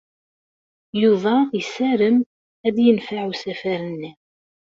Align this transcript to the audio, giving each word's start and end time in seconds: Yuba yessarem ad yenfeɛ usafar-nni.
Yuba 1.01 1.35
yessarem 1.57 2.17
ad 2.67 2.77
yenfeɛ 2.85 3.23
usafar-nni. 3.31 4.11